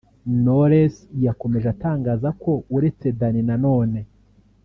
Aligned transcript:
Knowless 0.41 0.95
yakomeje 1.25 1.67
atangaza 1.75 2.29
ko 2.41 2.51
uretse 2.75 3.07
Dany 3.19 3.41
Nanone 3.47 3.99